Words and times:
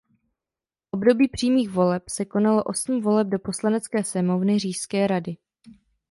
V 0.91 0.93
období 0.93 1.27
přímých 1.27 1.69
voleb 1.69 2.09
se 2.09 2.25
konalo 2.25 2.63
osm 2.63 3.01
voleb 3.01 3.27
do 3.27 3.39
Poslanecké 3.39 4.03
sněmovny 4.03 4.59
Říšské 4.59 5.07
rady. 5.07 5.37